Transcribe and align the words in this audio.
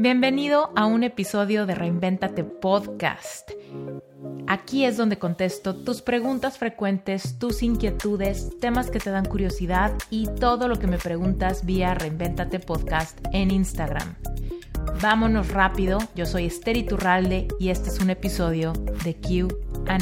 Bienvenido 0.00 0.72
a 0.76 0.86
un 0.86 1.02
episodio 1.02 1.66
de 1.66 1.74
Reinventate 1.74 2.42
Podcast. 2.42 3.50
Aquí 4.46 4.86
es 4.86 4.96
donde 4.96 5.18
contesto 5.18 5.76
tus 5.76 6.00
preguntas 6.00 6.56
frecuentes, 6.56 7.38
tus 7.38 7.62
inquietudes, 7.62 8.58
temas 8.60 8.90
que 8.90 8.98
te 8.98 9.10
dan 9.10 9.26
curiosidad 9.26 9.92
y 10.08 10.26
todo 10.26 10.68
lo 10.68 10.78
que 10.78 10.86
me 10.86 10.96
preguntas 10.96 11.66
vía 11.66 11.92
Reinventate 11.92 12.60
Podcast 12.60 13.18
en 13.34 13.50
Instagram. 13.50 14.14
Vámonos 15.02 15.50
rápido, 15.50 15.98
yo 16.14 16.24
soy 16.24 16.46
Esther 16.46 16.78
Iturralde 16.78 17.48
y 17.58 17.68
este 17.68 17.90
es 17.90 18.00
un 18.00 18.08
episodio 18.08 18.72
de 19.04 19.20
QA. 19.20 19.98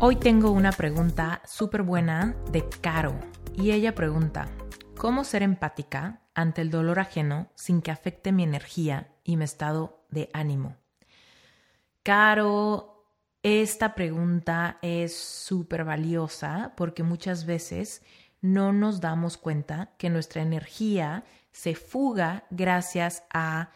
Hoy 0.00 0.16
tengo 0.16 0.50
una 0.50 0.72
pregunta 0.72 1.42
súper 1.44 1.82
buena 1.82 2.36
de 2.50 2.64
Caro 2.80 3.20
y 3.54 3.72
ella 3.72 3.94
pregunta, 3.94 4.48
¿cómo 4.96 5.24
ser 5.24 5.42
empática 5.42 6.21
ante 6.34 6.62
el 6.62 6.70
dolor 6.70 6.98
ajeno 6.98 7.50
sin 7.54 7.82
que 7.82 7.90
afecte 7.90 8.32
mi 8.32 8.42
energía 8.42 9.12
y 9.24 9.36
mi 9.36 9.44
estado 9.44 10.04
de 10.10 10.30
ánimo? 10.32 10.76
Caro, 12.02 13.06
esta 13.42 13.94
pregunta 13.94 14.78
es 14.82 15.16
súper 15.16 15.84
valiosa 15.84 16.72
porque 16.76 17.02
muchas 17.02 17.46
veces 17.46 18.02
no 18.40 18.72
nos 18.72 19.00
damos 19.00 19.36
cuenta 19.36 19.90
que 19.98 20.10
nuestra 20.10 20.42
energía 20.42 21.24
se 21.52 21.74
fuga 21.74 22.44
gracias 22.50 23.22
a 23.32 23.70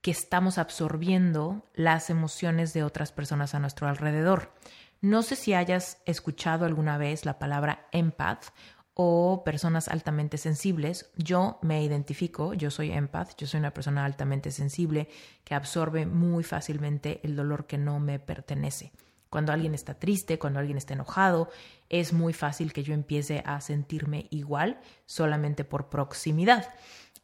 que 0.00 0.10
estamos 0.10 0.58
absorbiendo 0.58 1.64
las 1.72 2.10
emociones 2.10 2.74
de 2.74 2.84
otras 2.84 3.10
personas 3.10 3.54
a 3.54 3.58
nuestro 3.58 3.88
alrededor. 3.88 4.52
No 5.00 5.22
sé 5.22 5.34
si 5.34 5.54
hayas 5.54 5.98
escuchado 6.04 6.66
alguna 6.66 6.98
vez 6.98 7.24
la 7.24 7.38
palabra 7.38 7.88
empath 7.90 8.46
o 8.94 9.42
personas 9.44 9.88
altamente 9.88 10.38
sensibles. 10.38 11.10
Yo 11.16 11.58
me 11.62 11.82
identifico, 11.82 12.54
yo 12.54 12.70
soy 12.70 12.92
empath, 12.92 13.36
yo 13.36 13.46
soy 13.46 13.60
una 13.60 13.74
persona 13.74 14.04
altamente 14.04 14.50
sensible 14.50 15.08
que 15.42 15.54
absorbe 15.54 16.06
muy 16.06 16.44
fácilmente 16.44 17.20
el 17.24 17.36
dolor 17.36 17.66
que 17.66 17.76
no 17.76 17.98
me 17.98 18.18
pertenece. 18.20 18.92
Cuando 19.28 19.52
alguien 19.52 19.74
está 19.74 19.94
triste, 19.94 20.38
cuando 20.38 20.60
alguien 20.60 20.78
está 20.78 20.94
enojado, 20.94 21.50
es 21.88 22.12
muy 22.12 22.32
fácil 22.32 22.72
que 22.72 22.84
yo 22.84 22.94
empiece 22.94 23.42
a 23.44 23.60
sentirme 23.60 24.28
igual 24.30 24.80
solamente 25.06 25.64
por 25.64 25.88
proximidad. 25.88 26.72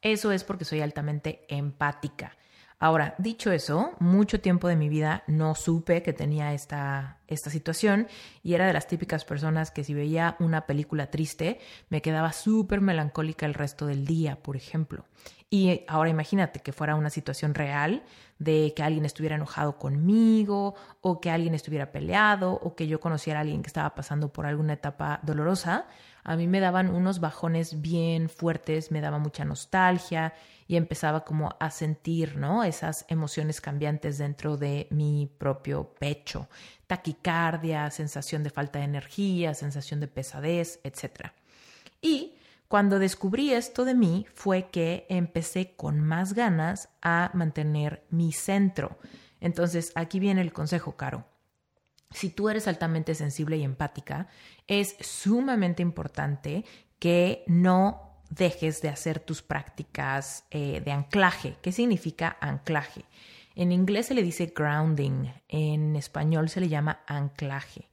Eso 0.03 0.33
es 0.33 0.43
porque 0.43 0.65
soy 0.65 0.81
altamente 0.81 1.45
empática. 1.49 2.37
Ahora, 2.83 3.15
dicho 3.19 3.53
eso, 3.53 3.93
mucho 3.99 4.41
tiempo 4.41 4.67
de 4.67 4.75
mi 4.75 4.89
vida 4.89 5.23
no 5.27 5.55
supe 5.55 6.03
que 6.03 6.15
tenía 6.15 6.55
esta, 6.55 7.19
esta 7.29 7.51
situación 7.51 8.09
y 8.43 8.55
era 8.55 8.67
de 8.67 8.73
las 8.73 8.87
típicas 8.87 9.27
personas 9.27 9.71
que 9.71 9.85
si 9.85 9.93
veía 9.93 10.35
una 10.39 10.63
película 10.65 11.11
triste 11.11 11.61
me 11.91 12.01
quedaba 12.01 12.33
súper 12.33 12.81
melancólica 12.81 13.45
el 13.45 13.53
resto 13.53 13.85
del 13.85 14.07
día, 14.07 14.37
por 14.43 14.57
ejemplo. 14.57 15.05
Y 15.51 15.83
ahora 15.89 16.09
imagínate 16.09 16.61
que 16.61 16.73
fuera 16.73 16.95
una 16.95 17.11
situación 17.11 17.55
real 17.55 18.03
de 18.39 18.73
que 18.75 18.83
alguien 18.83 19.05
estuviera 19.05 19.37
enojado 19.37 19.77
conmigo 19.77 20.75
o 21.03 21.21
que 21.21 21.31
alguien 21.31 21.55
estuviera 21.55 21.93
peleado 21.93 22.53
o 22.53 22.75
que 22.77 22.87
yo 22.87 22.99
conociera 22.99 23.41
a 23.41 23.43
alguien 23.43 23.61
que 23.61 23.67
estaba 23.67 23.95
pasando 23.95 24.33
por 24.33 24.47
alguna 24.47 24.73
etapa 24.73 25.21
dolorosa, 25.23 25.87
a 26.25 26.37
mí 26.37 26.47
me 26.47 26.61
daban 26.61 26.91
unos 26.91 27.21
bajones 27.21 27.81
bien 27.81 28.29
fuertes, 28.29 28.91
me 28.91 29.01
daba 29.01 29.19
mucha 29.19 29.45
nostalgia 29.45 30.35
y 30.67 30.77
empezaba 30.77 31.25
como 31.25 31.57
a 31.59 31.71
sentir, 31.71 32.37
¿no? 32.37 32.63
Esas 32.63 33.05
emociones 33.09 33.61
cambiantes 33.61 34.19
dentro 34.19 34.57
de 34.57 34.87
mi 34.91 35.29
propio 35.39 35.95
pecho, 35.99 36.49
taquicardia, 36.87 37.91
sensación 37.91 38.43
de 38.43 38.51
falta 38.51 38.79
de 38.79 38.85
energía, 38.85 39.55
sensación 39.55 40.01
de 40.01 40.09
pesadez, 40.09 40.81
etc. 40.85 41.33
Y 42.01 42.35
cuando 42.69 43.01
descubrí 43.01 43.53
esto 43.53 43.85
de 43.85 43.95
mí 43.95 44.27
fue 44.33 44.69
que 44.71 45.07
empecé 45.09 45.75
con 45.75 45.99
más 45.99 46.35
ganas 46.35 46.89
a 47.03 47.33
mantener 47.35 48.05
mi 48.11 48.33
centro. 48.33 48.97
Entonces, 49.41 49.91
aquí 49.97 50.21
viene 50.21 50.41
el 50.41 50.53
consejo, 50.53 50.97
Caro. 50.97 51.25
Si 52.13 52.31
tú 52.31 52.49
eres 52.49 52.67
altamente 52.67 53.15
sensible 53.15 53.57
y 53.57 53.63
empática, 53.63 54.29
es 54.67 54.97
sumamente 55.01 55.83
importante 55.83 56.65
que 56.99 57.45
no 57.47 58.11
dejes 58.31 58.83
de 58.83 58.89
hacer 58.89 59.21
tus 59.21 59.43
prácticas 59.43 60.45
eh, 60.51 60.81
de 60.85 60.93
anclaje. 60.93 61.57
¿Qué 61.63 61.73
significa 61.73 62.37
anclaje? 62.41 63.05
En 63.55 63.73
inglés 63.73 64.07
se 64.07 64.15
le 64.15 64.23
dice 64.23 64.53
grounding, 64.55 65.33
en 65.49 65.97
español 65.97 66.49
se 66.49 66.61
le 66.61 66.69
llama 66.69 67.01
anclaje 67.07 67.91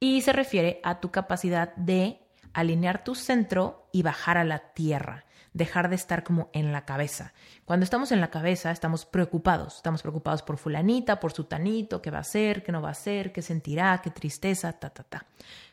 y 0.00 0.22
se 0.22 0.32
refiere 0.32 0.80
a 0.82 1.00
tu 1.00 1.10
capacidad 1.10 1.74
de 1.76 2.18
alinear 2.52 3.04
tu 3.04 3.14
centro 3.14 3.88
y 3.92 4.02
bajar 4.02 4.38
a 4.38 4.44
la 4.44 4.58
tierra, 4.58 5.24
dejar 5.52 5.88
de 5.88 5.96
estar 5.96 6.22
como 6.22 6.50
en 6.52 6.72
la 6.72 6.84
cabeza. 6.84 7.32
Cuando 7.64 7.84
estamos 7.84 8.12
en 8.12 8.20
la 8.20 8.30
cabeza 8.30 8.70
estamos 8.70 9.04
preocupados, 9.06 9.76
estamos 9.76 10.02
preocupados 10.02 10.42
por 10.42 10.58
fulanita, 10.58 11.20
por 11.20 11.32
sutanito, 11.32 12.00
qué 12.00 12.10
va 12.10 12.18
a 12.18 12.22
hacer, 12.22 12.62
qué 12.62 12.72
no 12.72 12.82
va 12.82 12.88
a 12.88 12.92
hacer, 12.92 13.32
qué 13.32 13.42
sentirá, 13.42 14.00
qué 14.02 14.10
tristeza, 14.10 14.72
ta, 14.72 14.90
ta, 14.90 15.02
ta. 15.02 15.26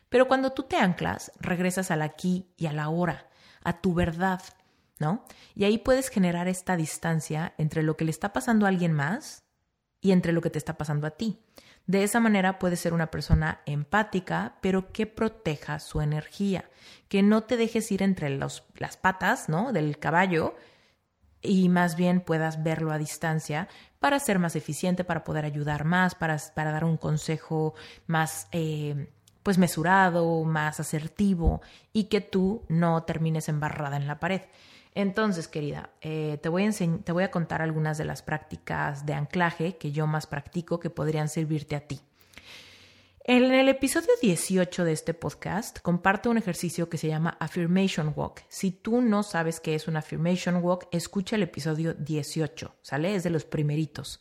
Pero 0.08 0.26
cuando 0.26 0.52
tú 0.52 0.64
te 0.64 0.76
anclas, 0.76 1.32
regresas 1.38 1.90
al 1.90 2.02
aquí 2.02 2.48
y 2.56 2.66
a 2.66 2.72
la 2.72 2.88
hora 2.88 3.28
a 3.62 3.80
tu 3.80 3.94
verdad, 3.94 4.42
¿no? 4.98 5.24
Y 5.54 5.64
ahí 5.64 5.78
puedes 5.78 6.08
generar 6.08 6.48
esta 6.48 6.76
distancia 6.76 7.54
entre 7.58 7.82
lo 7.82 7.96
que 7.96 8.04
le 8.04 8.10
está 8.10 8.32
pasando 8.32 8.66
a 8.66 8.70
alguien 8.70 8.92
más 8.92 9.44
y 10.00 10.12
entre 10.12 10.32
lo 10.32 10.40
que 10.40 10.50
te 10.50 10.58
está 10.58 10.76
pasando 10.76 11.06
a 11.06 11.10
ti. 11.10 11.40
De 11.88 12.04
esa 12.04 12.20
manera 12.20 12.58
puedes 12.58 12.80
ser 12.80 12.92
una 12.92 13.10
persona 13.10 13.62
empática, 13.64 14.56
pero 14.60 14.92
que 14.92 15.06
proteja 15.06 15.78
su 15.80 16.02
energía, 16.02 16.68
que 17.08 17.22
no 17.22 17.44
te 17.44 17.56
dejes 17.56 17.90
ir 17.90 18.02
entre 18.02 18.28
las 18.28 18.96
patas, 19.00 19.48
¿no? 19.48 19.72
Del 19.72 19.98
caballo 19.98 20.54
y 21.40 21.70
más 21.70 21.96
bien 21.96 22.20
puedas 22.20 22.62
verlo 22.62 22.92
a 22.92 22.98
distancia 22.98 23.68
para 24.00 24.20
ser 24.20 24.38
más 24.38 24.54
eficiente, 24.54 25.02
para 25.02 25.24
poder 25.24 25.46
ayudar 25.46 25.86
más, 25.86 26.14
para, 26.14 26.36
para 26.54 26.72
dar 26.72 26.84
un 26.84 26.98
consejo 26.98 27.74
más 28.06 28.48
eh, 28.52 29.08
pues 29.42 29.56
mesurado, 29.56 30.44
más 30.44 30.80
asertivo 30.80 31.62
y 31.94 32.04
que 32.04 32.20
tú 32.20 32.66
no 32.68 33.04
termines 33.04 33.48
embarrada 33.48 33.96
en 33.96 34.06
la 34.06 34.20
pared. 34.20 34.42
Entonces, 34.98 35.46
querida, 35.46 35.90
eh, 36.00 36.40
te, 36.42 36.48
voy 36.48 36.66
a 36.66 36.72
te 36.72 37.12
voy 37.12 37.22
a 37.22 37.30
contar 37.30 37.62
algunas 37.62 37.98
de 37.98 38.04
las 38.04 38.20
prácticas 38.20 39.06
de 39.06 39.14
anclaje 39.14 39.76
que 39.76 39.92
yo 39.92 40.08
más 40.08 40.26
practico 40.26 40.80
que 40.80 40.90
podrían 40.90 41.28
servirte 41.28 41.76
a 41.76 41.86
ti. 41.86 42.00
En 43.22 43.44
el 43.44 43.68
episodio 43.68 44.08
18 44.20 44.84
de 44.84 44.90
este 44.90 45.14
podcast 45.14 45.78
comparto 45.82 46.30
un 46.30 46.38
ejercicio 46.38 46.88
que 46.88 46.98
se 46.98 47.06
llama 47.06 47.36
Affirmation 47.38 48.12
Walk. 48.16 48.42
Si 48.48 48.72
tú 48.72 49.00
no 49.00 49.22
sabes 49.22 49.60
qué 49.60 49.76
es 49.76 49.86
un 49.86 49.96
Affirmation 49.96 50.56
Walk, 50.56 50.88
escucha 50.90 51.36
el 51.36 51.44
episodio 51.44 51.94
18, 51.94 52.74
¿sale? 52.82 53.14
Es 53.14 53.22
de 53.22 53.30
los 53.30 53.44
primeritos. 53.44 54.18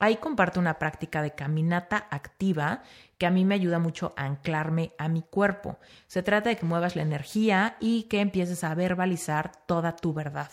Ahí 0.00 0.16
comparto 0.16 0.58
una 0.58 0.78
práctica 0.78 1.22
de 1.22 1.34
caminata 1.34 2.08
activa 2.10 2.82
que 3.18 3.26
a 3.26 3.30
mí 3.30 3.44
me 3.44 3.54
ayuda 3.54 3.78
mucho 3.78 4.12
a 4.16 4.24
anclarme 4.24 4.92
a 4.98 5.08
mi 5.08 5.22
cuerpo. 5.22 5.78
Se 6.08 6.22
trata 6.22 6.48
de 6.48 6.56
que 6.56 6.66
muevas 6.66 6.96
la 6.96 7.02
energía 7.02 7.76
y 7.78 8.04
que 8.04 8.20
empieces 8.20 8.64
a 8.64 8.74
verbalizar 8.74 9.52
toda 9.66 9.94
tu 9.94 10.12
verdad. 10.12 10.50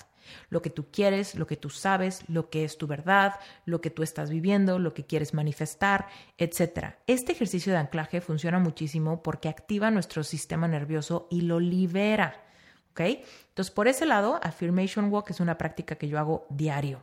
Lo 0.49 0.61
que 0.61 0.69
tú 0.69 0.91
quieres, 0.91 1.35
lo 1.35 1.47
que 1.47 1.55
tú 1.55 1.69
sabes, 1.69 2.23
lo 2.27 2.49
que 2.49 2.65
es 2.65 2.77
tu 2.77 2.85
verdad, 2.85 3.39
lo 3.65 3.81
que 3.81 3.89
tú 3.89 4.03
estás 4.03 4.29
viviendo, 4.29 4.77
lo 4.77 4.93
que 4.93 5.05
quieres 5.05 5.33
manifestar, 5.33 6.07
etc. 6.37 6.95
Este 7.07 7.31
ejercicio 7.31 7.71
de 7.71 7.79
anclaje 7.79 8.21
funciona 8.21 8.59
muchísimo 8.59 9.23
porque 9.23 9.49
activa 9.49 9.89
nuestro 9.89 10.23
sistema 10.23 10.67
nervioso 10.67 11.27
y 11.31 11.41
lo 11.41 11.59
libera. 11.59 12.43
Entonces, 13.05 13.71
por 13.73 13.87
ese 13.87 14.05
lado, 14.05 14.39
Affirmation 14.41 15.11
Walk 15.11 15.29
es 15.29 15.39
una 15.39 15.57
práctica 15.57 15.95
que 15.95 16.07
yo 16.07 16.19
hago 16.19 16.45
diario. 16.49 17.01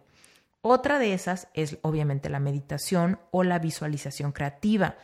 Otra 0.66 0.98
de 0.98 1.12
esas 1.12 1.48
es 1.52 1.76
obviamente 1.82 2.30
la 2.30 2.40
meditación 2.40 3.20
o 3.32 3.44
la 3.44 3.58
visualización 3.58 4.32
creativa. 4.32 4.96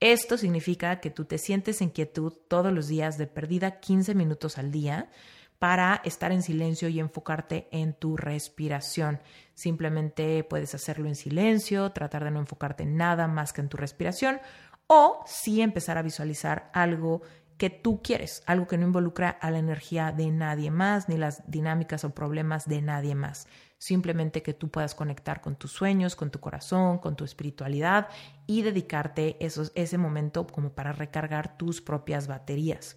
Esto 0.00 0.38
significa 0.38 1.00
que 1.00 1.10
tú 1.10 1.26
te 1.26 1.36
sientes 1.36 1.82
en 1.82 1.90
quietud 1.90 2.32
todos 2.48 2.72
los 2.72 2.88
días 2.88 3.18
de 3.18 3.26
perdida 3.26 3.78
15 3.78 4.14
minutos 4.14 4.56
al 4.56 4.72
día 4.72 5.10
para 5.58 6.00
estar 6.06 6.32
en 6.32 6.42
silencio 6.42 6.88
y 6.88 6.98
enfocarte 6.98 7.68
en 7.72 7.92
tu 7.92 8.16
respiración. 8.16 9.20
Simplemente 9.52 10.44
puedes 10.44 10.74
hacerlo 10.74 11.08
en 11.08 11.14
silencio, 11.14 11.92
tratar 11.92 12.24
de 12.24 12.30
no 12.30 12.40
enfocarte 12.40 12.84
en 12.84 12.96
nada 12.96 13.28
más 13.28 13.52
que 13.52 13.60
en 13.60 13.68
tu 13.68 13.76
respiración 13.76 14.40
o 14.86 15.22
sí 15.26 15.60
empezar 15.60 15.98
a 15.98 16.02
visualizar 16.02 16.70
algo 16.72 17.20
que 17.62 17.70
tú 17.70 18.02
quieres, 18.02 18.42
algo 18.46 18.66
que 18.66 18.76
no 18.76 18.86
involucra 18.86 19.30
a 19.30 19.52
la 19.52 19.60
energía 19.60 20.10
de 20.10 20.32
nadie 20.32 20.72
más 20.72 21.08
ni 21.08 21.16
las 21.16 21.48
dinámicas 21.48 22.02
o 22.02 22.10
problemas 22.12 22.68
de 22.68 22.82
nadie 22.82 23.14
más 23.14 23.46
simplemente 23.78 24.42
que 24.42 24.52
tú 24.52 24.68
puedas 24.68 24.96
conectar 24.96 25.40
con 25.40 25.54
tus 25.54 25.70
sueños, 25.70 26.16
con 26.16 26.32
tu 26.32 26.40
corazón, 26.40 26.98
con 26.98 27.14
tu 27.14 27.24
espiritualidad 27.24 28.08
y 28.48 28.62
dedicarte 28.62 29.36
ese 29.40 29.96
momento 29.96 30.44
como 30.44 30.72
para 30.72 30.90
recargar 30.90 31.56
tus 31.56 31.80
propias 31.80 32.26
baterías. 32.26 32.96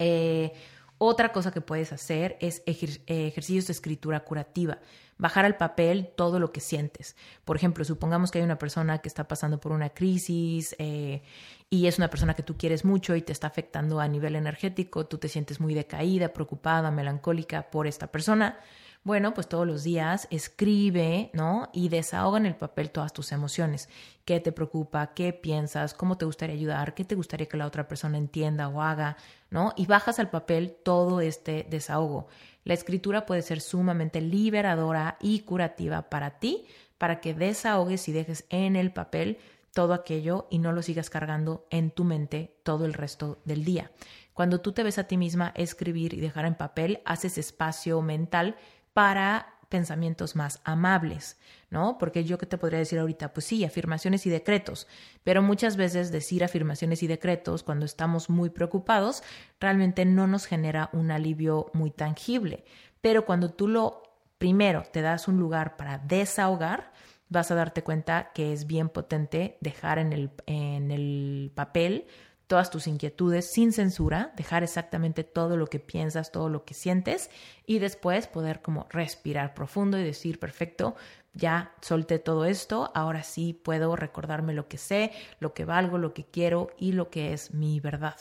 Eh, 0.00 0.54
otra 0.98 1.30
cosa 1.30 1.52
que 1.52 1.60
puedes 1.60 1.92
hacer 1.92 2.36
es 2.40 2.64
ejercicios 2.66 3.68
de 3.68 3.74
escritura 3.74 4.24
curativa, 4.24 4.80
bajar 5.22 5.44
al 5.44 5.56
papel 5.56 6.10
todo 6.16 6.40
lo 6.40 6.50
que 6.50 6.58
sientes. 6.58 7.14
Por 7.44 7.54
ejemplo, 7.54 7.84
supongamos 7.84 8.32
que 8.32 8.38
hay 8.38 8.44
una 8.44 8.58
persona 8.58 8.98
que 8.98 9.06
está 9.06 9.28
pasando 9.28 9.60
por 9.60 9.70
una 9.70 9.90
crisis 9.90 10.74
eh, 10.80 11.22
y 11.70 11.86
es 11.86 11.96
una 11.98 12.10
persona 12.10 12.34
que 12.34 12.42
tú 12.42 12.56
quieres 12.56 12.84
mucho 12.84 13.14
y 13.14 13.22
te 13.22 13.30
está 13.30 13.46
afectando 13.46 14.00
a 14.00 14.08
nivel 14.08 14.34
energético, 14.34 15.06
tú 15.06 15.18
te 15.18 15.28
sientes 15.28 15.60
muy 15.60 15.74
decaída, 15.74 16.32
preocupada, 16.32 16.90
melancólica 16.90 17.70
por 17.70 17.86
esta 17.86 18.08
persona 18.08 18.58
Bueno, 19.04 19.34
pues 19.34 19.48
todos 19.48 19.66
los 19.66 19.82
días 19.82 20.28
escribe, 20.30 21.30
¿no? 21.32 21.70
Y 21.72 21.88
desahoga 21.88 22.38
en 22.38 22.46
el 22.46 22.54
papel 22.54 22.92
todas 22.92 23.12
tus 23.12 23.32
emociones. 23.32 23.88
¿Qué 24.24 24.38
te 24.38 24.52
preocupa? 24.52 25.12
¿Qué 25.12 25.32
piensas? 25.32 25.92
¿Cómo 25.92 26.16
te 26.16 26.24
gustaría 26.24 26.54
ayudar? 26.54 26.94
¿Qué 26.94 27.04
te 27.04 27.16
gustaría 27.16 27.48
que 27.48 27.56
la 27.56 27.66
otra 27.66 27.88
persona 27.88 28.16
entienda 28.16 28.68
o 28.68 28.80
haga? 28.80 29.16
¿No? 29.50 29.72
Y 29.76 29.86
bajas 29.86 30.20
al 30.20 30.30
papel 30.30 30.76
todo 30.84 31.20
este 31.20 31.66
desahogo. 31.68 32.28
La 32.62 32.74
escritura 32.74 33.26
puede 33.26 33.42
ser 33.42 33.60
sumamente 33.60 34.20
liberadora 34.20 35.16
y 35.20 35.40
curativa 35.40 36.08
para 36.08 36.38
ti, 36.38 36.66
para 36.96 37.20
que 37.20 37.34
desahogues 37.34 38.06
y 38.08 38.12
dejes 38.12 38.44
en 38.50 38.76
el 38.76 38.92
papel 38.92 39.38
todo 39.74 39.94
aquello 39.94 40.46
y 40.48 40.58
no 40.58 40.70
lo 40.70 40.80
sigas 40.80 41.10
cargando 41.10 41.66
en 41.70 41.90
tu 41.90 42.04
mente 42.04 42.54
todo 42.62 42.84
el 42.84 42.94
resto 42.94 43.40
del 43.44 43.64
día. 43.64 43.90
Cuando 44.32 44.60
tú 44.60 44.72
te 44.72 44.84
ves 44.84 44.98
a 44.98 45.08
ti 45.08 45.16
misma 45.16 45.52
escribir 45.56 46.14
y 46.14 46.20
dejar 46.20 46.44
en 46.44 46.54
papel, 46.54 47.02
haces 47.04 47.36
espacio 47.36 48.00
mental 48.00 48.56
para 48.92 49.52
pensamientos 49.68 50.36
más 50.36 50.60
amables, 50.64 51.38
¿no? 51.70 51.96
Porque 51.96 52.24
yo 52.24 52.36
que 52.36 52.44
te 52.44 52.58
podría 52.58 52.78
decir 52.78 52.98
ahorita, 52.98 53.32
pues 53.32 53.46
sí, 53.46 53.64
afirmaciones 53.64 54.26
y 54.26 54.30
decretos, 54.30 54.86
pero 55.24 55.40
muchas 55.40 55.76
veces 55.76 56.12
decir 56.12 56.44
afirmaciones 56.44 57.02
y 57.02 57.06
decretos 57.06 57.62
cuando 57.62 57.86
estamos 57.86 58.28
muy 58.28 58.50
preocupados 58.50 59.22
realmente 59.60 60.04
no 60.04 60.26
nos 60.26 60.44
genera 60.44 60.90
un 60.92 61.10
alivio 61.10 61.70
muy 61.72 61.90
tangible, 61.90 62.64
pero 63.00 63.24
cuando 63.24 63.50
tú 63.50 63.66
lo 63.66 64.02
primero 64.36 64.82
te 64.92 65.00
das 65.00 65.26
un 65.26 65.38
lugar 65.38 65.78
para 65.78 65.96
desahogar, 65.96 66.92
vas 67.30 67.50
a 67.50 67.54
darte 67.54 67.82
cuenta 67.82 68.30
que 68.34 68.52
es 68.52 68.66
bien 68.66 68.90
potente 68.90 69.56
dejar 69.62 69.98
en 69.98 70.12
el, 70.12 70.30
en 70.44 70.90
el 70.90 71.50
papel 71.54 72.06
todas 72.52 72.68
tus 72.68 72.86
inquietudes 72.86 73.50
sin 73.50 73.72
censura, 73.72 74.30
dejar 74.36 74.62
exactamente 74.62 75.24
todo 75.24 75.56
lo 75.56 75.68
que 75.68 75.78
piensas, 75.78 76.30
todo 76.30 76.50
lo 76.50 76.66
que 76.66 76.74
sientes 76.74 77.30
y 77.64 77.78
después 77.78 78.26
poder 78.26 78.60
como 78.60 78.86
respirar 78.90 79.54
profundo 79.54 79.98
y 79.98 80.04
decir, 80.04 80.38
perfecto, 80.38 80.94
ya 81.32 81.72
solté 81.80 82.18
todo 82.18 82.44
esto, 82.44 82.92
ahora 82.94 83.22
sí 83.22 83.54
puedo 83.54 83.96
recordarme 83.96 84.52
lo 84.52 84.68
que 84.68 84.76
sé, 84.76 85.12
lo 85.40 85.54
que 85.54 85.64
valgo, 85.64 85.96
lo 85.96 86.12
que 86.12 86.26
quiero 86.26 86.68
y 86.76 86.92
lo 86.92 87.08
que 87.08 87.32
es 87.32 87.54
mi 87.54 87.80
verdad. 87.80 88.16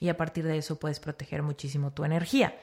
Y 0.00 0.08
a 0.08 0.16
partir 0.16 0.46
de 0.46 0.56
eso 0.56 0.80
puedes 0.80 0.98
proteger 0.98 1.42
muchísimo 1.42 1.92
tu 1.92 2.04
energía. 2.04 2.58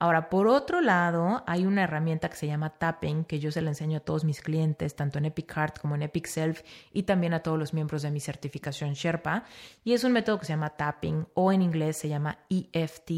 Ahora, 0.00 0.28
por 0.28 0.46
otro 0.46 0.80
lado, 0.80 1.42
hay 1.46 1.66
una 1.66 1.82
herramienta 1.82 2.28
que 2.28 2.36
se 2.36 2.46
llama 2.46 2.70
Tapping, 2.70 3.24
que 3.24 3.40
yo 3.40 3.50
se 3.50 3.62
la 3.62 3.70
enseño 3.70 3.98
a 3.98 4.00
todos 4.00 4.24
mis 4.24 4.40
clientes, 4.40 4.94
tanto 4.94 5.18
en 5.18 5.24
Epic 5.24 5.52
Heart 5.52 5.80
como 5.80 5.96
en 5.96 6.02
Epic 6.02 6.26
Self, 6.26 6.62
y 6.92 7.02
también 7.02 7.34
a 7.34 7.40
todos 7.40 7.58
los 7.58 7.74
miembros 7.74 8.02
de 8.02 8.12
mi 8.12 8.20
certificación 8.20 8.92
Sherpa. 8.92 9.44
Y 9.82 9.94
es 9.94 10.04
un 10.04 10.12
método 10.12 10.38
que 10.38 10.46
se 10.46 10.52
llama 10.52 10.76
Tapping, 10.76 11.26
o 11.34 11.50
en 11.50 11.62
inglés 11.62 11.96
se 11.96 12.08
llama 12.08 12.38
EFT, 12.48 13.10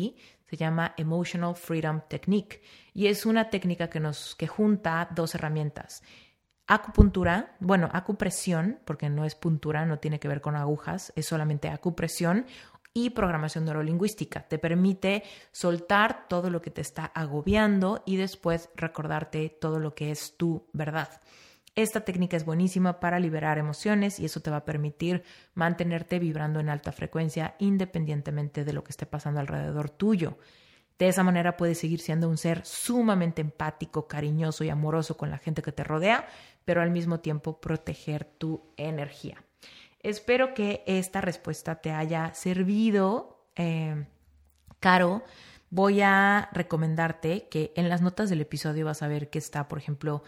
se 0.48 0.56
llama 0.56 0.94
Emotional 0.96 1.54
Freedom 1.54 2.00
Technique. 2.08 2.62
Y 2.94 3.08
es 3.08 3.26
una 3.26 3.50
técnica 3.50 3.90
que 3.90 4.00
nos 4.00 4.34
que 4.34 4.46
junta 4.46 5.08
dos 5.14 5.34
herramientas 5.34 6.02
acupuntura, 6.70 7.56
bueno, 7.58 7.88
acupresión, 7.92 8.78
porque 8.84 9.10
no 9.10 9.24
es 9.24 9.34
puntura, 9.34 9.84
no 9.86 9.98
tiene 9.98 10.20
que 10.20 10.28
ver 10.28 10.40
con 10.40 10.54
agujas, 10.54 11.12
es 11.16 11.26
solamente 11.26 11.68
acupresión 11.68 12.46
y 12.92 13.10
programación 13.10 13.64
neurolingüística. 13.64 14.48
Te 14.48 14.58
permite 14.58 15.22
soltar 15.52 16.28
todo 16.28 16.50
lo 16.50 16.60
que 16.60 16.70
te 16.70 16.80
está 16.80 17.06
agobiando 17.06 18.02
y 18.06 18.16
después 18.16 18.70
recordarte 18.74 19.48
todo 19.48 19.78
lo 19.78 19.94
que 19.94 20.10
es 20.10 20.36
tu 20.36 20.66
verdad. 20.72 21.20
Esta 21.76 22.00
técnica 22.00 22.36
es 22.36 22.44
buenísima 22.44 22.98
para 22.98 23.20
liberar 23.20 23.56
emociones 23.56 24.18
y 24.18 24.24
eso 24.24 24.40
te 24.40 24.50
va 24.50 24.58
a 24.58 24.64
permitir 24.64 25.22
mantenerte 25.54 26.18
vibrando 26.18 26.58
en 26.58 26.68
alta 26.68 26.90
frecuencia 26.90 27.54
independientemente 27.58 28.64
de 28.64 28.72
lo 28.72 28.82
que 28.82 28.90
esté 28.90 29.06
pasando 29.06 29.40
alrededor 29.40 29.88
tuyo. 29.88 30.36
De 30.98 31.08
esa 31.08 31.22
manera 31.22 31.56
puedes 31.56 31.78
seguir 31.78 32.00
siendo 32.00 32.28
un 32.28 32.36
ser 32.36 32.66
sumamente 32.66 33.40
empático, 33.40 34.06
cariñoso 34.06 34.64
y 34.64 34.68
amoroso 34.68 35.16
con 35.16 35.30
la 35.30 35.38
gente 35.38 35.62
que 35.62 35.72
te 35.72 35.84
rodea, 35.84 36.26
pero 36.64 36.82
al 36.82 36.90
mismo 36.90 37.20
tiempo 37.20 37.60
proteger 37.60 38.24
tu 38.24 38.74
energía. 38.76 39.42
Espero 40.02 40.54
que 40.54 40.82
esta 40.86 41.20
respuesta 41.20 41.76
te 41.76 41.90
haya 41.90 42.32
servido. 42.34 43.46
Eh, 43.56 44.06
Caro, 44.80 45.22
voy 45.68 46.00
a 46.00 46.48
recomendarte 46.52 47.48
que 47.50 47.72
en 47.76 47.88
las 47.88 48.00
notas 48.00 48.30
del 48.30 48.40
episodio 48.40 48.86
vas 48.86 49.02
a 49.02 49.08
ver 49.08 49.28
que 49.28 49.38
está, 49.38 49.68
por 49.68 49.78
ejemplo, 49.78 50.22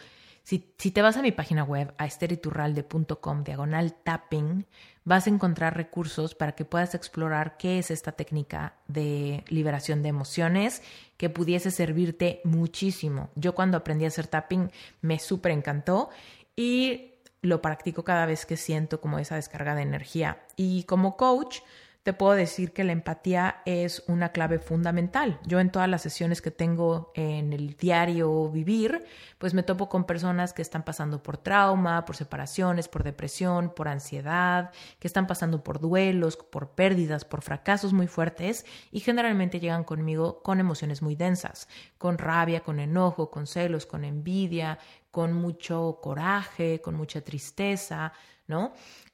si, 0.44 0.58
te 0.58 1.02
vas 1.02 1.16
a 1.16 1.22
mi 1.22 1.30
página 1.30 1.62
web, 1.62 1.94
a 1.98 2.06
esteriturralde.com, 2.06 3.44
diagonal 3.44 3.94
tapping, 3.94 4.66
vas 5.04 5.26
a 5.26 5.30
encontrar 5.30 5.76
recursos 5.76 6.34
para 6.34 6.52
que 6.52 6.64
puedas 6.64 6.94
explorar 6.96 7.56
qué 7.56 7.78
es 7.78 7.92
esta 7.92 8.12
técnica 8.12 8.74
de 8.88 9.44
liberación 9.48 10.02
de 10.02 10.08
emociones 10.08 10.82
que 11.16 11.30
pudiese 11.30 11.70
servirte 11.70 12.40
muchísimo. 12.44 13.30
Yo 13.36 13.54
cuando 13.54 13.76
aprendí 13.76 14.04
a 14.04 14.08
hacer 14.08 14.26
tapping 14.26 14.70
me 15.00 15.20
súper 15.20 15.52
encantó 15.52 16.10
y 16.56 17.11
lo 17.42 17.60
practico 17.60 18.04
cada 18.04 18.24
vez 18.24 18.46
que 18.46 18.56
siento 18.56 19.00
como 19.00 19.18
esa 19.18 19.36
descarga 19.36 19.74
de 19.74 19.82
energía. 19.82 20.38
Y 20.56 20.84
como 20.84 21.16
coach, 21.16 21.58
te 22.02 22.12
puedo 22.12 22.32
decir 22.32 22.72
que 22.72 22.82
la 22.82 22.90
empatía 22.90 23.62
es 23.64 24.02
una 24.08 24.30
clave 24.30 24.58
fundamental. 24.58 25.38
Yo 25.46 25.60
en 25.60 25.70
todas 25.70 25.88
las 25.88 26.02
sesiones 26.02 26.42
que 26.42 26.50
tengo 26.50 27.12
en 27.14 27.52
el 27.52 27.76
diario 27.76 28.50
vivir, 28.50 29.04
pues 29.38 29.54
me 29.54 29.62
topo 29.62 29.88
con 29.88 30.04
personas 30.04 30.52
que 30.52 30.62
están 30.62 30.84
pasando 30.84 31.22
por 31.22 31.38
trauma, 31.38 32.04
por 32.04 32.16
separaciones, 32.16 32.88
por 32.88 33.04
depresión, 33.04 33.72
por 33.72 33.86
ansiedad, 33.86 34.72
que 34.98 35.06
están 35.06 35.28
pasando 35.28 35.62
por 35.62 35.78
duelos, 35.78 36.36
por 36.36 36.70
pérdidas, 36.70 37.24
por 37.24 37.42
fracasos 37.42 37.92
muy 37.92 38.08
fuertes 38.08 38.66
y 38.90 38.98
generalmente 38.98 39.60
llegan 39.60 39.84
conmigo 39.84 40.42
con 40.42 40.58
emociones 40.58 41.02
muy 41.02 41.14
densas, 41.14 41.68
con 41.98 42.18
rabia, 42.18 42.60
con 42.60 42.80
enojo, 42.80 43.30
con 43.30 43.46
celos, 43.46 43.86
con 43.86 44.04
envidia, 44.04 44.80
con 45.12 45.34
mucho 45.34 46.00
coraje, 46.02 46.80
con 46.80 46.96
mucha 46.96 47.20
tristeza, 47.20 48.12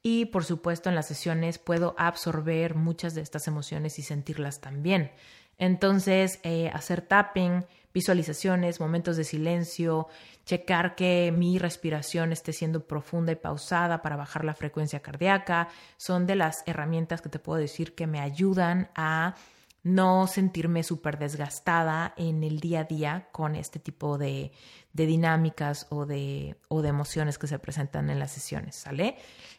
Y 0.02 0.26
por 0.26 0.44
supuesto 0.44 0.88
en 0.88 0.94
las 0.94 1.06
sesiones 1.06 1.58
puedo 1.58 1.94
absorber 1.98 2.74
muchas 2.74 3.14
de 3.14 3.20
estas 3.20 3.46
emociones 3.48 3.98
y 3.98 4.02
sentirlas 4.02 4.60
también. 4.60 5.12
Entonces, 5.58 6.38
eh, 6.44 6.70
hacer 6.72 7.02
tapping, 7.02 7.64
visualizaciones, 7.92 8.80
momentos 8.80 9.16
de 9.16 9.24
silencio, 9.24 10.06
checar 10.44 10.94
que 10.94 11.32
mi 11.36 11.58
respiración 11.58 12.32
esté 12.32 12.52
siendo 12.52 12.86
profunda 12.86 13.32
y 13.32 13.36
pausada 13.36 14.02
para 14.02 14.16
bajar 14.16 14.44
la 14.44 14.54
frecuencia 14.54 15.00
cardíaca, 15.00 15.68
son 15.96 16.26
de 16.26 16.36
las 16.36 16.62
herramientas 16.66 17.20
que 17.20 17.28
te 17.28 17.40
puedo 17.40 17.58
decir 17.58 17.94
que 17.94 18.06
me 18.06 18.20
ayudan 18.20 18.90
a 18.94 19.34
no 19.88 20.26
sentirme 20.26 20.82
súper 20.82 21.18
desgastada 21.18 22.12
en 22.16 22.44
el 22.44 22.60
día 22.60 22.80
a 22.80 22.84
día 22.84 23.28
con 23.32 23.56
este 23.56 23.78
tipo 23.78 24.18
de, 24.18 24.52
dinámicas 24.92 25.86
o 25.88 26.04
de, 26.04 26.56
o 26.68 26.82
de 26.82 26.90
emociones 26.90 27.38
que 27.38 27.46
se 27.46 27.58
presentan 27.58 28.10
en 28.10 28.18
las 28.18 28.32
sesiones, 28.32 28.76
¿sale? 28.76 29.16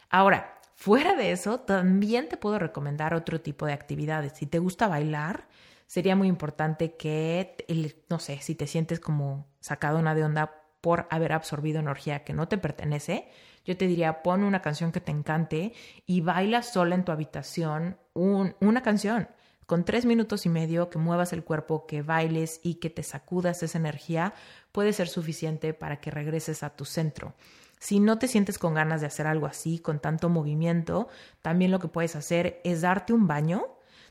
Ahora, 0.09 0.59
fuera 0.75 1.15
de 1.15 1.31
eso, 1.31 1.61
también 1.61 2.29
te 2.29 2.37
puedo 2.37 2.59
recomendar 2.59 3.15
otro 3.15 3.41
tipo 3.41 3.65
de 3.65 3.73
actividades. 3.73 4.33
Si 4.35 4.45
te 4.45 4.59
gusta 4.59 4.87
bailar, 4.87 5.47
sería 5.87 6.15
muy 6.15 6.27
importante 6.27 6.95
que, 6.95 7.55
no 8.07 8.19
sé, 8.19 8.39
si 8.39 8.53
te 8.53 8.67
sientes 8.67 8.99
como 8.99 9.47
sacado 9.59 9.97
una 9.97 10.13
de 10.13 10.23
onda 10.23 10.63
por 10.79 11.07
haber 11.09 11.33
absorbido 11.33 11.79
energía 11.79 12.23
que 12.23 12.33
no 12.33 12.47
te 12.47 12.59
pertenece, 12.59 13.29
yo 13.65 13.75
te 13.75 13.87
diría, 13.87 14.21
pon 14.21 14.43
una 14.43 14.61
canción 14.61 14.91
que 14.91 15.01
te 15.01 15.11
encante 15.11 15.73
y 16.05 16.21
baila 16.21 16.61
sola 16.61 16.95
en 16.95 17.03
tu 17.03 17.11
habitación 17.11 17.97
una 18.13 18.81
canción 18.83 19.27
con 19.69 19.85
tres 19.85 20.03
minutos 20.03 20.47
y 20.47 20.49
medio 20.49 20.89
que 20.89 20.97
muevas 20.97 21.31
el 21.31 21.43
cuerpo, 21.43 21.85
que 21.85 22.01
bailes 22.01 22.59
y 22.63 22.79
que 22.79 22.89
te 22.89 23.03
sacudas 23.03 23.61
esa 23.61 23.77
energía, 23.77 24.33
puede 24.71 24.93
ser 24.93 25.07
suficiente 25.07 25.75
para 25.75 26.01
que 26.01 26.09
regreses 26.09 26.63
a 26.63 26.71
tu 26.71 26.85
centro. 26.85 27.35
Si 27.77 27.99
no 27.99 28.17
te 28.17 28.27
sientes 28.27 28.57
con 28.57 28.73
ganas 28.73 28.99
de 28.99 29.05
hacer 29.05 29.27
algo 29.27 29.45
así, 29.45 29.77
con 29.77 29.99
tanto 29.99 30.27
movimiento, 30.27 31.07
también 31.43 31.69
lo 31.69 31.77
que 31.77 31.87
puedes 31.87 32.15
hacer 32.15 32.59
es 32.63 32.81
darte 32.81 33.13
un 33.13 33.27
baño, 33.27 33.67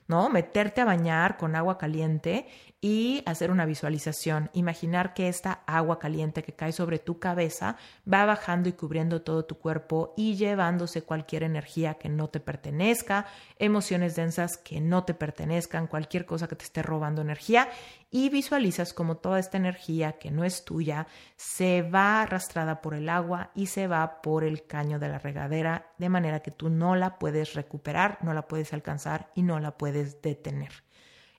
¿no? 0.09 0.31
Meterte 0.31 0.81
a 0.81 0.87
bañar 0.87 1.37
con 1.37 1.55
agua 1.55 1.79
caliente 1.79 2.49
y 2.81 3.23
hacer 3.27 3.51
una 3.51 3.67
visualización. 3.67 4.51
Imaginar 4.55 5.13
que 5.13 5.29
esta 5.29 5.61
agua 5.67 5.99
caliente 5.99 6.43
que 6.43 6.55
cae 6.55 6.73
sobre 6.73 6.99
tu 6.99 7.19
cabeza 7.19 7.77
va 8.11 8.25
bajando 8.25 8.69
y 8.69 8.73
cubriendo 8.73 9.23
todo 9.23 9.45
tu 9.45 9.59
cuerpo 9.59 10.15
y 10.17 10.37
llevándose 10.37 11.03
cualquier 11.03 11.43
energía 11.43 11.95
que 11.95 12.09
no 12.09 12.29
te 12.29 12.41
pertenezca, 12.41 13.27
emociones 13.59 14.17
densas 14.17 14.57
que 14.57 14.81
no 14.81 15.05
te 15.05 15.13
pertenezcan, 15.13 15.87
cualquier 15.87 16.25
cosa 16.25 16.49
que 16.49 16.57
te 16.57 16.65
esté 16.65 16.83
robando 16.83 17.21
energía 17.21 17.69
y 18.11 18.31
visualizas 18.31 18.95
como 18.95 19.19
toda 19.19 19.39
esta 19.39 19.59
energía 19.59 20.19
que 20.19 20.31
no 20.31 20.45
es 20.45 20.65
tuya 20.65 21.07
se 21.37 21.83
va 21.83 22.23
arrastrada 22.23 22.81
por 22.81 22.95
el 22.95 23.09
agua 23.09 23.51
y 23.55 23.67
se 23.67 23.87
va 23.87 24.23
por 24.23 24.45
el 24.45 24.67
caño 24.67 24.99
de 24.99 25.09
la 25.09 25.19
regadera 25.19 25.93
de 25.99 26.09
manera 26.09 26.41
que 26.41 26.51
tú 26.51 26.71
no 26.71 26.97
la 26.97 27.19
puedes 27.19 27.55
recuperar, 27.55 28.19
no 28.23 28.33
la 28.33 28.49
puedes 28.49 28.73
alcanzar 28.73 29.31
y 29.35 29.43
no 29.43 29.61
la 29.61 29.77
puedes 29.77 30.23
detener. 30.23 30.73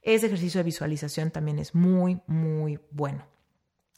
Ese 0.02 0.28
ejercicio 0.28 0.60
de 0.60 0.66
visualización 0.66 1.32
también 1.32 1.60
es 1.60 1.76
muy, 1.76 2.22
muy 2.28 2.80
bueno. 2.92 3.26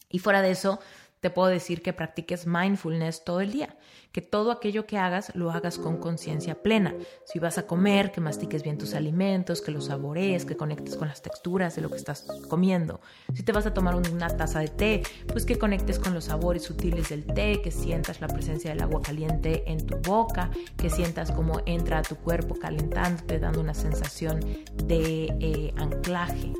Y 0.10 0.20
fuera 0.20 0.42
de 0.42 0.51
eso, 0.51 0.80
te 1.20 1.30
puedo 1.30 1.50
decir 1.50 1.82
que 1.82 1.94
practiques 1.94 2.48
mindfulness 2.48 3.24
todo 3.24 3.42
el 3.42 3.51
día, 3.51 3.78
que 4.12 4.22
todo 4.22 4.51
aquello 4.51 4.86
que 4.86 4.98
hagas 4.98 5.32
lo 5.36 5.51
hagas 5.51 5.77
con 5.77 5.98
conciencia 5.98 6.62
plena. 6.62 6.94
Si 7.25 7.39
vas 7.39 7.58
a 7.58 7.65
comer, 7.65 8.12
que 8.12 8.22
mastiques 8.22 8.63
bien 8.63 8.77
tus 8.77 8.94
alimentos, 8.94 9.62
que 9.62 9.72
los 9.72 9.86
saborees, 9.86 10.46
que 10.46 10.58
conectes 10.58 10.96
con 10.96 11.08
las 11.08 11.22
texturas 11.22 11.75
de 11.75 11.82
lo 11.82 11.89
que 11.89 11.98
estás 11.98 12.25
comiendo. 12.50 13.01
Si 13.34 13.44
te 13.44 13.51
vas 13.51 13.65
a 13.65 13.74
tomar 13.74 13.96
una 13.96 14.27
taza 14.30 14.60
de 14.60 14.68
té, 14.68 15.03
pues 15.27 15.46
que 15.46 15.58
conectes 15.58 16.00
con 16.00 16.13
los 16.13 16.25
sabores 16.25 16.63
sutiles 16.63 17.10
del 17.10 17.25
té, 17.25 17.62
que 17.62 17.72
sientas 17.72 18.22
la 18.22 18.27
presencia 18.27 18.72
del 18.72 18.82
agua 18.82 19.01
caliente 19.01 19.63
en 19.68 19.86
tu 19.86 19.98
boca, 19.98 20.50
que 20.77 20.89
sientas 20.89 21.32
cómo 21.32 21.62
entra 21.65 22.00
a 22.00 22.01
tu 22.01 22.15
cuerpo 22.18 22.56
calentándote, 22.56 23.39
dando 23.39 23.62
una 23.62 23.74
sensación 23.74 24.39
de 24.86 25.25
eh, 25.39 25.74
anclaje. 25.77 26.53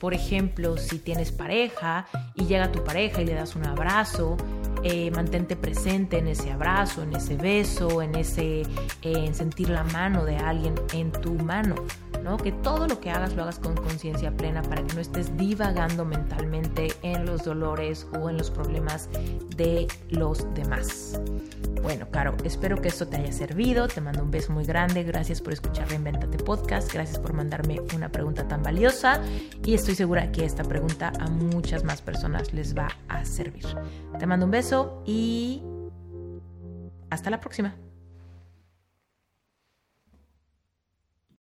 Por 0.00 0.14
ejemplo, 0.14 0.76
si 0.76 0.98
tienes 0.98 1.32
pareja 1.32 2.06
y 2.34 2.46
llega 2.46 2.72
tu 2.72 2.82
pareja 2.84 3.22
y 3.22 3.26
le 3.26 3.34
das 3.34 3.56
un 3.56 3.66
abrazo, 3.66 4.36
eh, 4.88 5.10
mantente 5.10 5.56
presente 5.56 6.18
en 6.18 6.28
ese 6.28 6.52
abrazo, 6.52 7.02
en 7.02 7.16
ese 7.16 7.36
beso, 7.36 8.02
en 8.02 8.14
ese 8.14 8.60
eh, 8.60 8.66
en 9.02 9.34
sentir 9.34 9.68
la 9.68 9.82
mano 9.82 10.24
de 10.24 10.36
alguien 10.36 10.74
en 10.92 11.10
tu 11.10 11.34
mano. 11.34 11.74
¿no? 12.22 12.36
Que 12.36 12.52
todo 12.52 12.86
lo 12.86 13.00
que 13.00 13.10
hagas 13.10 13.34
lo 13.34 13.42
hagas 13.42 13.58
con 13.58 13.74
conciencia 13.74 14.36
plena 14.36 14.62
para 14.62 14.84
que 14.84 14.94
no 14.94 15.00
estés 15.00 15.36
divagando 15.36 16.04
mentalmente 16.04 16.88
en 17.02 17.26
los 17.26 17.44
dolores 17.44 18.06
o 18.20 18.30
en 18.30 18.36
los 18.38 18.50
problemas 18.50 19.08
de 19.56 19.88
los 20.10 20.46
demás. 20.54 21.20
Bueno, 21.86 22.10
Caro, 22.10 22.34
espero 22.42 22.80
que 22.80 22.88
esto 22.88 23.06
te 23.06 23.16
haya 23.16 23.30
servido. 23.30 23.86
Te 23.86 24.00
mando 24.00 24.20
un 24.20 24.32
beso 24.32 24.52
muy 24.52 24.64
grande. 24.64 25.04
Gracias 25.04 25.40
por 25.40 25.52
escuchar 25.52 25.88
Reinventate 25.88 26.36
Podcast. 26.36 26.92
Gracias 26.92 27.20
por 27.20 27.32
mandarme 27.32 27.80
una 27.94 28.10
pregunta 28.10 28.48
tan 28.48 28.60
valiosa. 28.60 29.22
Y 29.64 29.74
estoy 29.74 29.94
segura 29.94 30.32
que 30.32 30.44
esta 30.44 30.64
pregunta 30.64 31.12
a 31.20 31.28
muchas 31.30 31.84
más 31.84 32.02
personas 32.02 32.52
les 32.52 32.76
va 32.76 32.88
a 33.06 33.24
servir. 33.24 33.66
Te 34.18 34.26
mando 34.26 34.46
un 34.46 34.50
beso 34.50 35.04
y 35.06 35.62
hasta 37.08 37.30
la 37.30 37.38
próxima. 37.38 37.76